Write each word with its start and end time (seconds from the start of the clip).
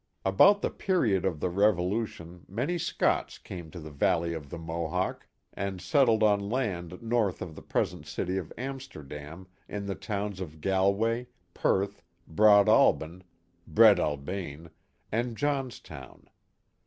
'About 0.25 0.63
the 0.63 0.71
period 0.71 1.25
of 1.25 1.39
the 1.39 1.49
Revolution 1.51 2.43
many 2.49 2.79
Scots 2.79 3.37
came 3.37 3.69
to 3.69 3.79
> 3.79 3.79
the 3.79 3.91
valley 3.91 4.33
of 4.33 4.49
the 4.49 4.57
Mohawk 4.57 5.27
and 5.53 5.79
settled 5.79 6.23
on 6.23 6.49
land 6.49 6.99
north 7.03 7.39
of 7.39 7.53
the 7.53 7.61
present 7.61 8.07
city 8.07 8.35
of 8.37 8.51
Amsterdam 8.57 9.45
in 9.69 9.85
the 9.85 9.93
towns 9.93 10.41
of 10.41 10.59
Galway, 10.59 11.27
Perth, 11.53 12.01
Broadalbin 12.27 13.21
(Breadalbane), 13.67 14.71
and 15.11 15.37
Johnstown. 15.37 16.27